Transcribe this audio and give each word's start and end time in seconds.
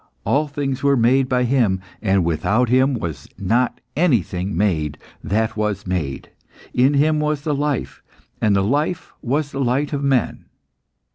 All 0.25 0.47
things 0.47 0.81
were 0.81 0.97
made 0.97 1.29
by 1.29 1.43
Him, 1.43 1.79
and 2.01 2.25
without 2.25 2.69
Him 2.69 2.95
was 2.95 3.29
not 3.37 3.79
anything 3.95 4.57
made 4.57 4.97
that 5.23 5.55
was 5.55 5.85
made. 5.85 6.31
In 6.73 6.95
Him 6.95 7.19
was 7.19 7.41
the 7.41 7.53
life, 7.53 8.01
and 8.41 8.55
the 8.55 8.63
life 8.63 9.13
was 9.21 9.51
the 9.51 9.61
light 9.61 9.93
of 9.93 10.03
men. 10.03 10.45